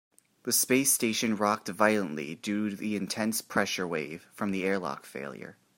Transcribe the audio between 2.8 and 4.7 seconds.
intense pressure wave from the